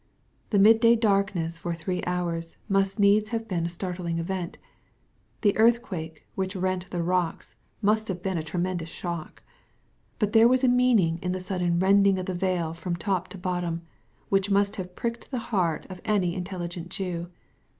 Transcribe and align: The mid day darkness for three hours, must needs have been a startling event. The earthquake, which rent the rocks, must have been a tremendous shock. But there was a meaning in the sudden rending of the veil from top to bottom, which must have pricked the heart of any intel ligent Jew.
The 0.49 0.57
mid 0.57 0.79
day 0.79 0.95
darkness 0.95 1.59
for 1.59 1.75
three 1.75 2.01
hours, 2.07 2.57
must 2.67 2.97
needs 2.97 3.29
have 3.29 3.47
been 3.47 3.67
a 3.67 3.69
startling 3.69 4.17
event. 4.17 4.57
The 5.41 5.55
earthquake, 5.55 6.25
which 6.33 6.55
rent 6.55 6.89
the 6.89 7.03
rocks, 7.03 7.53
must 7.83 8.07
have 8.07 8.23
been 8.23 8.39
a 8.39 8.41
tremendous 8.41 8.89
shock. 8.89 9.43
But 10.17 10.33
there 10.33 10.47
was 10.47 10.63
a 10.63 10.67
meaning 10.67 11.19
in 11.21 11.33
the 11.33 11.39
sudden 11.39 11.77
rending 11.77 12.17
of 12.17 12.25
the 12.25 12.33
veil 12.33 12.73
from 12.73 12.95
top 12.95 13.27
to 13.27 13.37
bottom, 13.37 13.83
which 14.29 14.49
must 14.49 14.75
have 14.77 14.95
pricked 14.95 15.29
the 15.29 15.37
heart 15.53 15.85
of 15.87 16.01
any 16.03 16.35
intel 16.35 16.61
ligent 16.67 16.89
Jew. 16.89 17.29